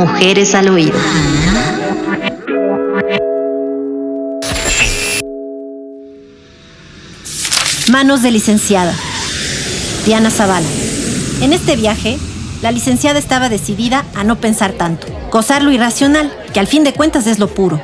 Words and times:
Mujeres 0.00 0.54
al 0.54 0.70
oído. 0.70 0.98
Manos 7.92 8.22
de 8.22 8.30
licenciada. 8.30 8.94
Diana 10.06 10.30
Zavala. 10.30 10.66
En 11.42 11.52
este 11.52 11.76
viaje, 11.76 12.18
la 12.62 12.72
licenciada 12.72 13.18
estaba 13.18 13.50
decidida 13.50 14.06
a 14.14 14.24
no 14.24 14.36
pensar 14.36 14.72
tanto, 14.72 15.06
gozar 15.30 15.62
lo 15.62 15.70
irracional, 15.70 16.32
que 16.54 16.60
al 16.60 16.66
fin 16.66 16.82
de 16.82 16.94
cuentas 16.94 17.26
es 17.26 17.38
lo 17.38 17.48
puro. 17.48 17.78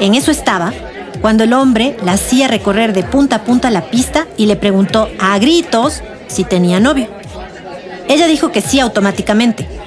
En 0.00 0.16
eso 0.16 0.32
estaba 0.32 0.72
cuando 1.20 1.44
el 1.44 1.52
hombre 1.52 1.96
la 2.04 2.14
hacía 2.14 2.48
recorrer 2.48 2.92
de 2.92 3.04
punta 3.04 3.36
a 3.36 3.44
punta 3.44 3.70
la 3.70 3.90
pista 3.92 4.26
y 4.36 4.46
le 4.46 4.56
preguntó 4.56 5.08
a 5.20 5.38
gritos 5.38 6.02
si 6.26 6.42
tenía 6.42 6.80
novio. 6.80 7.06
Ella 8.08 8.26
dijo 8.26 8.50
que 8.50 8.60
sí 8.60 8.80
automáticamente. 8.80 9.77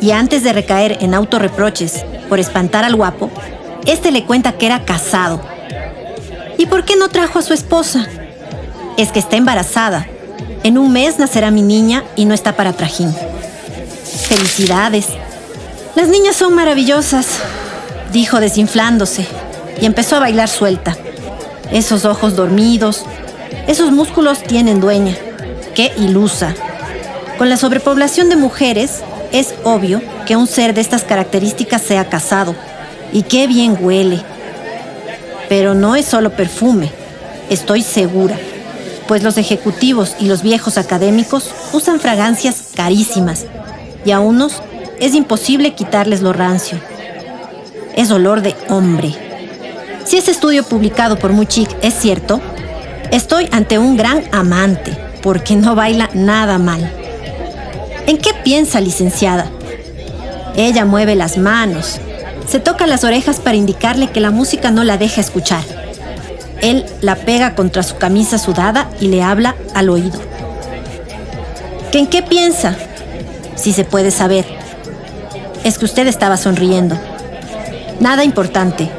Y 0.00 0.10
antes 0.10 0.42
de 0.42 0.52
recaer 0.52 0.98
en 1.00 1.14
autorreproches 1.14 2.04
por 2.28 2.40
espantar 2.40 2.84
al 2.84 2.96
guapo, 2.96 3.30
este 3.86 4.10
le 4.10 4.24
cuenta 4.24 4.52
que 4.52 4.66
era 4.66 4.84
casado. 4.84 5.40
¿Y 6.58 6.66
por 6.66 6.84
qué 6.84 6.96
no 6.96 7.08
trajo 7.08 7.38
a 7.38 7.42
su 7.42 7.52
esposa? 7.52 8.06
Es 8.96 9.10
que 9.12 9.18
está 9.18 9.36
embarazada. 9.36 10.06
En 10.62 10.78
un 10.78 10.92
mes 10.92 11.18
nacerá 11.18 11.50
mi 11.50 11.62
niña 11.62 12.04
y 12.16 12.24
no 12.24 12.34
está 12.34 12.56
para 12.56 12.72
trajín. 12.72 13.14
Felicidades. 14.28 15.06
Las 15.94 16.08
niñas 16.08 16.36
son 16.36 16.54
maravillosas, 16.54 17.26
dijo 18.12 18.40
desinflándose 18.40 19.26
y 19.80 19.86
empezó 19.86 20.16
a 20.16 20.20
bailar 20.20 20.48
suelta. 20.48 20.96
Esos 21.70 22.04
ojos 22.04 22.36
dormidos, 22.36 23.04
esos 23.66 23.90
músculos 23.90 24.42
tienen 24.42 24.80
dueña. 24.80 25.16
Qué 25.74 25.92
ilusa. 25.98 26.54
Con 27.38 27.48
la 27.48 27.56
sobrepoblación 27.56 28.28
de 28.28 28.36
mujeres, 28.36 29.02
es 29.34 29.52
obvio 29.64 30.00
que 30.26 30.36
un 30.36 30.46
ser 30.46 30.74
de 30.74 30.80
estas 30.80 31.02
características 31.02 31.82
sea 31.82 32.08
casado. 32.08 32.54
Y 33.12 33.22
qué 33.22 33.48
bien 33.48 33.76
huele. 33.80 34.22
Pero 35.48 35.74
no 35.74 35.96
es 35.96 36.06
solo 36.06 36.30
perfume, 36.30 36.90
estoy 37.50 37.82
segura, 37.82 38.38
pues 39.06 39.22
los 39.22 39.36
ejecutivos 39.36 40.14
y 40.20 40.26
los 40.26 40.42
viejos 40.42 40.78
académicos 40.78 41.50
usan 41.72 42.00
fragancias 42.00 42.70
carísimas 42.74 43.44
y 44.04 44.12
a 44.12 44.20
unos 44.20 44.62
es 45.00 45.14
imposible 45.14 45.74
quitarles 45.74 46.22
lo 46.22 46.32
rancio. 46.32 46.78
Es 47.94 48.10
olor 48.10 48.40
de 48.40 48.54
hombre. 48.68 49.14
Si 50.04 50.16
ese 50.16 50.30
estudio 50.30 50.62
publicado 50.62 51.18
por 51.18 51.32
Muchik 51.32 51.68
es 51.82 51.94
cierto, 51.94 52.40
estoy 53.10 53.48
ante 53.52 53.78
un 53.78 53.96
gran 53.96 54.22
amante, 54.32 54.96
porque 55.22 55.56
no 55.56 55.74
baila 55.74 56.08
nada 56.14 56.58
mal. 56.58 57.03
¿En 58.06 58.18
qué 58.18 58.32
piensa, 58.44 58.80
licenciada? 58.80 59.46
Ella 60.56 60.84
mueve 60.84 61.14
las 61.14 61.38
manos, 61.38 61.98
se 62.46 62.60
toca 62.60 62.86
las 62.86 63.04
orejas 63.04 63.40
para 63.40 63.56
indicarle 63.56 64.10
que 64.10 64.20
la 64.20 64.30
música 64.30 64.70
no 64.70 64.84
la 64.84 64.98
deja 64.98 65.20
escuchar. 65.20 65.62
Él 66.60 66.84
la 67.00 67.16
pega 67.16 67.54
contra 67.54 67.82
su 67.82 67.96
camisa 67.96 68.38
sudada 68.38 68.90
y 69.00 69.08
le 69.08 69.22
habla 69.22 69.54
al 69.74 69.88
oído. 69.88 70.20
¿Que 71.90 71.98
¿En 71.98 72.06
qué 72.06 72.22
piensa? 72.22 72.76
Si 73.54 73.72
se 73.72 73.84
puede 73.84 74.10
saber. 74.10 74.44
Es 75.62 75.78
que 75.78 75.86
usted 75.86 76.06
estaba 76.06 76.36
sonriendo. 76.36 76.98
Nada 78.00 78.24
importante. 78.24 78.90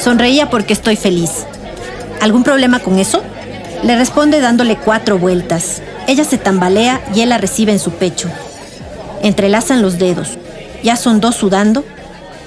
Sonreía 0.00 0.48
porque 0.48 0.72
estoy 0.72 0.96
feliz. 0.96 1.30
¿Algún 2.20 2.42
problema 2.42 2.78
con 2.78 2.98
eso? 2.98 3.22
Le 3.82 3.96
responde 3.96 4.40
dándole 4.40 4.76
cuatro 4.76 5.18
vueltas. 5.18 5.82
Ella 6.06 6.24
se 6.24 6.38
tambalea 6.38 7.00
y 7.14 7.20
él 7.20 7.28
la 7.28 7.38
recibe 7.38 7.72
en 7.72 7.78
su 7.78 7.90
pecho. 7.90 8.30
Entrelazan 9.24 9.82
los 9.82 9.98
dedos. 9.98 10.38
Ya 10.82 10.96
son 10.96 11.20
dos 11.20 11.34
sudando 11.34 11.84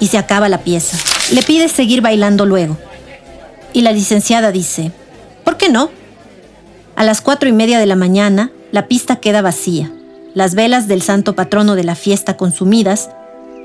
y 0.00 0.06
se 0.06 0.16
acaba 0.16 0.48
la 0.48 0.58
pieza. 0.58 0.96
Le 1.32 1.42
pide 1.42 1.68
seguir 1.68 2.00
bailando 2.00 2.46
luego. 2.46 2.78
Y 3.72 3.82
la 3.82 3.92
licenciada 3.92 4.52
dice, 4.52 4.92
¿por 5.44 5.56
qué 5.56 5.68
no? 5.68 5.90
A 6.96 7.04
las 7.04 7.20
cuatro 7.20 7.48
y 7.48 7.52
media 7.52 7.78
de 7.78 7.86
la 7.86 7.96
mañana, 7.96 8.50
la 8.72 8.86
pista 8.86 9.16
queda 9.16 9.42
vacía. 9.42 9.90
Las 10.34 10.54
velas 10.54 10.88
del 10.88 11.02
santo 11.02 11.34
patrono 11.34 11.74
de 11.74 11.84
la 11.84 11.96
fiesta 11.96 12.36
consumidas 12.36 13.10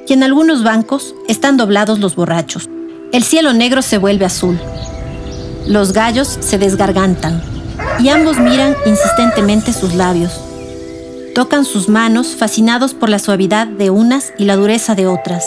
y 0.07 0.13
en 0.13 0.23
algunos 0.23 0.63
bancos 0.63 1.13
están 1.27 1.55
doblados 1.55 1.99
los 1.99 2.15
borrachos. 2.15 2.67
El 3.11 3.23
cielo 3.23 3.53
negro 3.53 3.83
se 3.83 3.99
vuelve 3.99 4.25
azul. 4.25 4.59
Los 5.67 5.93
gallos 5.93 6.27
se 6.41 6.57
desgargantan 6.57 7.41
y 7.99 8.09
ambos 8.09 8.39
miran 8.39 8.75
insistentemente 8.85 9.71
sus 9.71 9.93
labios. 9.93 10.42
Tocan 11.33 11.65
sus 11.65 11.89
manos 11.89 12.35
fascinados 12.35 12.93
por 12.93 13.09
la 13.09 13.17
suavidad 13.17 13.65
de 13.65 13.89
unas 13.89 14.33
y 14.37 14.45
la 14.45 14.55
dureza 14.55 14.93
de 14.93 15.07
otras. 15.07 15.43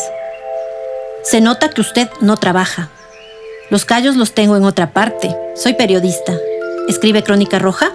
Se 1.22 1.40
nota 1.40 1.70
que 1.70 1.80
usted 1.80 2.08
no 2.20 2.36
trabaja. 2.36 2.90
Los 3.70 3.84
callos 3.84 4.16
los 4.16 4.32
tengo 4.32 4.56
en 4.56 4.64
otra 4.64 4.92
parte. 4.92 5.36
Soy 5.54 5.74
periodista. 5.74 6.36
¿Escribe 6.88 7.22
Crónica 7.22 7.60
Roja? 7.60 7.92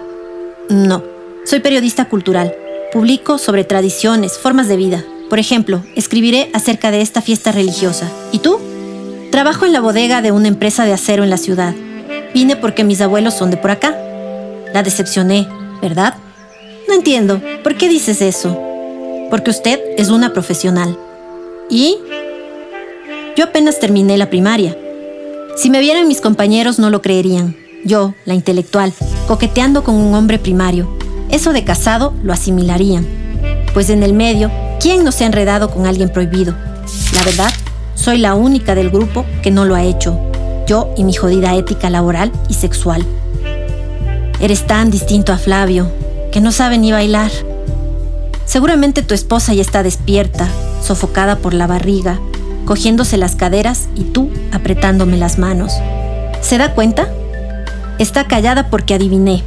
No. 0.70 1.02
Soy 1.44 1.60
periodista 1.60 2.06
cultural. 2.06 2.54
Publico 2.92 3.36
sobre 3.36 3.64
tradiciones, 3.64 4.38
formas 4.38 4.68
de 4.68 4.76
vida. 4.76 5.04
Por 5.28 5.38
ejemplo, 5.38 5.82
escribiré 5.94 6.50
acerca 6.54 6.90
de 6.90 7.02
esta 7.02 7.20
fiesta 7.20 7.52
religiosa. 7.52 8.10
¿Y 8.32 8.38
tú? 8.38 8.58
Trabajo 9.30 9.66
en 9.66 9.74
la 9.74 9.80
bodega 9.80 10.22
de 10.22 10.32
una 10.32 10.48
empresa 10.48 10.86
de 10.86 10.94
acero 10.94 11.24
en 11.24 11.30
la 11.30 11.38
ciudad. 11.38 11.74
Vine 12.32 12.56
porque 12.56 12.84
mis 12.84 13.02
abuelos 13.02 13.34
son 13.34 13.50
de 13.50 13.58
por 13.58 13.70
acá. 13.70 13.94
La 14.72 14.82
decepcioné, 14.82 15.46
¿verdad? 15.82 16.14
No 16.88 16.94
entiendo. 16.94 17.40
¿Por 17.62 17.76
qué 17.76 17.88
dices 17.88 18.20
eso? 18.22 18.58
Porque 19.30 19.50
usted 19.50 19.80
es 19.96 20.10
una 20.10 20.32
profesional. 20.32 20.98
¿Y? 21.70 21.96
Yo 23.36 23.44
apenas 23.44 23.78
terminé 23.78 24.18
la 24.18 24.28
primaria. 24.28 24.76
Si 25.56 25.70
me 25.70 25.80
vieran 25.80 26.08
mis 26.08 26.20
compañeros 26.20 26.78
no 26.78 26.90
lo 26.90 27.02
creerían. 27.02 27.56
Yo, 27.84 28.14
la 28.24 28.34
intelectual, 28.34 28.92
coqueteando 29.28 29.84
con 29.84 29.94
un 29.94 30.14
hombre 30.14 30.38
primario. 30.38 30.96
Eso 31.30 31.52
de 31.52 31.62
casado 31.62 32.12
lo 32.22 32.32
asimilarían. 32.32 33.06
Pues 33.74 33.90
en 33.90 34.02
el 34.02 34.12
medio, 34.12 34.50
¿quién 34.80 35.04
no 35.04 35.12
se 35.12 35.24
ha 35.24 35.28
enredado 35.28 35.70
con 35.70 35.86
alguien 35.86 36.08
prohibido? 36.08 36.54
La 37.14 37.22
verdad, 37.22 37.50
soy 37.94 38.18
la 38.18 38.34
única 38.34 38.74
del 38.74 38.90
grupo 38.90 39.24
que 39.42 39.52
no 39.52 39.64
lo 39.64 39.76
ha 39.76 39.84
hecho. 39.84 40.18
Yo 40.66 40.92
y 40.96 41.04
mi 41.04 41.14
jodida 41.14 41.54
ética 41.54 41.90
laboral 41.90 42.32
y 42.48 42.54
sexual. 42.54 43.06
Eres 44.40 44.66
tan 44.66 44.90
distinto 44.90 45.32
a 45.32 45.38
Flavio, 45.38 45.90
que 46.32 46.40
no 46.40 46.50
sabe 46.50 46.76
ni 46.78 46.90
bailar. 46.90 47.30
Seguramente 48.52 49.00
tu 49.02 49.14
esposa 49.14 49.54
ya 49.54 49.62
está 49.62 49.82
despierta, 49.82 50.46
sofocada 50.82 51.38
por 51.38 51.54
la 51.54 51.66
barriga, 51.66 52.20
cogiéndose 52.66 53.16
las 53.16 53.34
caderas 53.34 53.88
y 53.94 54.04
tú 54.04 54.28
apretándome 54.52 55.16
las 55.16 55.38
manos. 55.38 55.72
¿Se 56.42 56.58
da 56.58 56.74
cuenta? 56.74 57.08
Está 57.98 58.28
callada 58.28 58.68
porque 58.68 58.92
adiviné. 58.92 59.42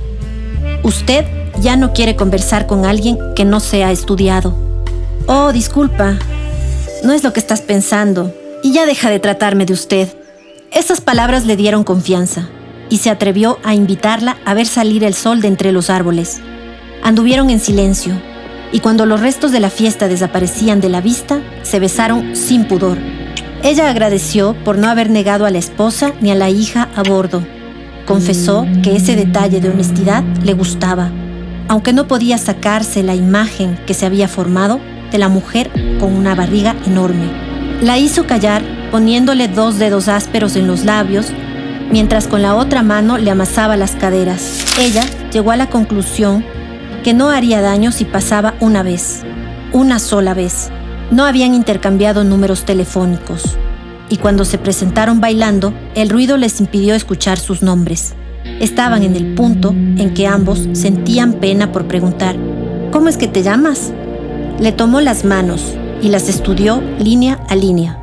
Usted 0.81 1.23
ya 1.61 1.75
no 1.75 1.93
quiere 1.93 2.15
conversar 2.15 2.65
con 2.65 2.83
alguien 2.83 3.19
que 3.35 3.45
no 3.45 3.59
sea 3.59 3.91
estudiado. 3.91 4.57
Oh, 5.27 5.51
disculpa. 5.51 6.17
No 7.03 7.13
es 7.13 7.23
lo 7.23 7.31
que 7.31 7.41
estás 7.41 7.61
pensando. 7.61 8.33
Y 8.63 8.73
ya 8.73 8.87
deja 8.87 9.11
de 9.11 9.19
tratarme 9.19 9.67
de 9.67 9.73
usted. 9.73 10.09
Esas 10.71 10.99
palabras 10.99 11.45
le 11.45 11.55
dieron 11.55 11.83
confianza 11.83 12.49
y 12.89 12.97
se 12.97 13.11
atrevió 13.11 13.59
a 13.63 13.75
invitarla 13.75 14.37
a 14.45 14.55
ver 14.55 14.65
salir 14.65 15.03
el 15.03 15.13
sol 15.13 15.41
de 15.41 15.47
entre 15.49 15.71
los 15.71 15.91
árboles. 15.91 16.41
Anduvieron 17.03 17.51
en 17.51 17.59
silencio, 17.59 18.19
y 18.71 18.79
cuando 18.79 19.05
los 19.05 19.21
restos 19.21 19.51
de 19.51 19.59
la 19.59 19.69
fiesta 19.69 20.07
desaparecían 20.07 20.81
de 20.81 20.89
la 20.89 21.01
vista, 21.01 21.41
se 21.63 21.79
besaron 21.79 22.35
sin 22.35 22.65
pudor. 22.65 22.97
Ella 23.63 23.89
agradeció 23.89 24.55
por 24.63 24.77
no 24.77 24.87
haber 24.87 25.09
negado 25.09 25.45
a 25.45 25.51
la 25.51 25.57
esposa 25.57 26.13
ni 26.21 26.31
a 26.31 26.35
la 26.35 26.49
hija 26.49 26.89
a 26.95 27.03
bordo. 27.03 27.43
Confesó 28.05 28.67
que 28.83 28.95
ese 28.95 29.15
detalle 29.15 29.59
de 29.61 29.69
honestidad 29.69 30.23
le 30.43 30.53
gustaba, 30.53 31.09
aunque 31.67 31.93
no 31.93 32.07
podía 32.07 32.37
sacarse 32.37 33.01
la 33.01 33.15
imagen 33.15 33.79
que 33.87 33.93
se 33.93 34.05
había 34.05 34.27
formado 34.27 34.79
de 35.11 35.17
la 35.17 35.29
mujer 35.29 35.71
con 35.99 36.13
una 36.13 36.35
barriga 36.35 36.75
enorme. 36.85 37.31
La 37.81 37.97
hizo 37.97 38.27
callar 38.27 38.61
poniéndole 38.91 39.47
dos 39.47 39.79
dedos 39.79 40.07
ásperos 40.07 40.55
en 40.55 40.67
los 40.67 40.85
labios, 40.85 41.27
mientras 41.91 42.27
con 42.27 42.41
la 42.41 42.55
otra 42.55 42.83
mano 42.83 43.17
le 43.17 43.31
amasaba 43.31 43.77
las 43.77 43.95
caderas. 43.95 44.63
Ella 44.79 45.03
llegó 45.31 45.51
a 45.51 45.57
la 45.57 45.69
conclusión 45.69 46.45
que 47.05 47.13
no 47.13 47.29
haría 47.29 47.61
daño 47.61 47.91
si 47.91 48.03
pasaba 48.03 48.55
una 48.59 48.81
vez, 48.81 49.21
una 49.71 49.99
sola 49.99 50.33
vez. 50.33 50.71
No 51.11 51.25
habían 51.25 51.53
intercambiado 51.53 52.23
números 52.23 52.65
telefónicos, 52.65 53.59
y 54.09 54.17
cuando 54.17 54.43
se 54.43 54.57
presentaron 54.57 55.21
bailando, 55.21 55.71
el 55.93 56.09
ruido 56.09 56.35
les 56.35 56.59
impidió 56.59 56.95
escuchar 56.95 57.37
sus 57.37 57.61
nombres. 57.61 58.15
Estaban 58.59 59.03
en 59.03 59.15
el 59.15 59.35
punto 59.35 59.69
en 59.69 60.15
que 60.15 60.25
ambos 60.25 60.67
sentían 60.73 61.33
pena 61.33 61.71
por 61.71 61.85
preguntar, 61.85 62.37
¿cómo 62.91 63.07
es 63.07 63.17
que 63.17 63.27
te 63.27 63.43
llamas? 63.43 63.91
Le 64.59 64.71
tomó 64.71 64.99
las 64.99 65.25
manos 65.25 65.75
y 66.01 66.09
las 66.09 66.27
estudió 66.27 66.81
línea 66.97 67.39
a 67.49 67.55
línea. 67.55 67.99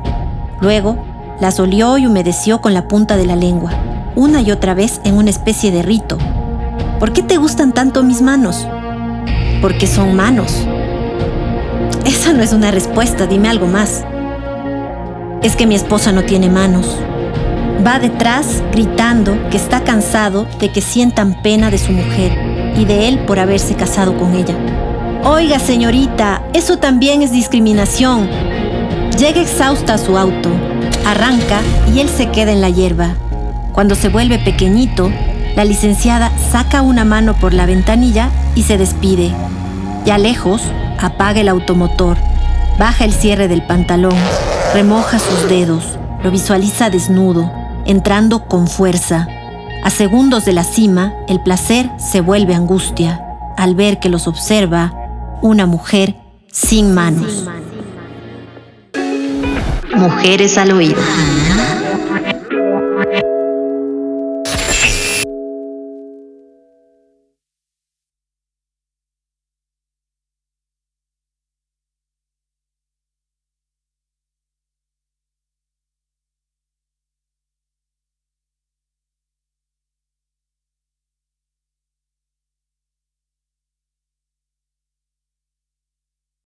Luego, 0.61 1.05
las 1.41 1.59
olió 1.59 1.97
y 1.97 2.07
humedeció 2.07 2.61
con 2.61 2.73
la 2.73 2.87
punta 2.87 3.17
de 3.17 3.25
la 3.25 3.35
lengua, 3.35 3.73
una 4.15 4.39
y 4.39 4.49
otra 4.51 4.73
vez 4.73 5.01
en 5.03 5.15
una 5.15 5.29
especie 5.29 5.73
de 5.73 5.81
rito. 5.81 6.17
¿Por 7.01 7.11
qué 7.11 7.21
te 7.21 7.35
gustan 7.35 7.73
tanto 7.73 8.01
mis 8.01 8.21
manos? 8.21 8.65
Porque 9.63 9.87
son 9.87 10.13
manos. 10.13 10.67
Esa 12.05 12.33
no 12.33 12.43
es 12.43 12.51
una 12.51 12.69
respuesta, 12.69 13.27
dime 13.27 13.47
algo 13.47 13.65
más. 13.65 14.03
es 15.41 15.55
que 15.55 15.65
mi 15.65 15.73
esposa 15.73 16.11
no 16.11 16.23
tiene 16.23 16.49
manos. 16.49 16.97
Va 17.85 17.97
detrás 17.97 18.61
gritando 18.73 19.37
que 19.49 19.55
está 19.55 19.85
cansado 19.85 20.45
de 20.59 20.69
que 20.69 20.81
sientan 20.81 21.41
pena 21.41 21.71
de 21.71 21.77
su 21.77 21.93
mujer 21.93 22.73
y 22.77 22.83
de 22.83 23.07
él 23.07 23.19
por 23.19 23.39
haberse 23.39 23.73
casado 23.75 24.17
con 24.17 24.35
ella. 24.35 24.55
Oiga, 25.23 25.59
señorita, 25.59 26.43
eso 26.51 26.75
también 26.75 27.21
es 27.21 27.31
discriminación. 27.31 28.27
Llega 29.17 29.39
exhausta 29.39 29.93
a 29.93 29.97
su 29.97 30.17
auto, 30.17 30.49
arranca 31.05 31.61
y 31.95 32.01
él 32.01 32.09
se 32.09 32.29
queda 32.31 32.51
en 32.51 32.59
la 32.59 32.69
hierba. 32.69 33.15
Cuando 33.71 33.95
se 33.95 34.09
vuelve 34.09 34.39
pequeñito, 34.39 35.09
la 35.55 35.65
licenciada 35.65 36.31
saca 36.51 36.81
una 36.81 37.05
mano 37.05 37.35
por 37.35 37.53
la 37.53 37.65
ventanilla 37.65 38.29
y 38.55 38.63
se 38.63 38.77
despide. 38.77 39.33
Ya 40.05 40.17
lejos, 40.17 40.61
apaga 40.99 41.41
el 41.41 41.49
automotor, 41.49 42.17
baja 42.79 43.05
el 43.05 43.13
cierre 43.13 43.47
del 43.47 43.63
pantalón, 43.63 44.15
remoja 44.73 45.19
sus 45.19 45.47
dedos, 45.47 45.99
lo 46.23 46.31
visualiza 46.31 46.89
desnudo, 46.89 47.51
entrando 47.85 48.45
con 48.47 48.67
fuerza. 48.67 49.27
A 49.83 49.89
segundos 49.89 50.45
de 50.45 50.53
la 50.53 50.63
cima, 50.63 51.13
el 51.27 51.41
placer 51.41 51.89
se 51.97 52.21
vuelve 52.21 52.55
angustia 52.55 53.23
al 53.57 53.75
ver 53.75 53.99
que 53.99 54.09
los 54.09 54.27
observa 54.27 54.93
una 55.41 55.65
mujer 55.65 56.15
sin 56.51 56.93
manos. 56.93 57.45
Mujeres 59.95 60.57
al 60.57 60.71
oído. 60.71 61.01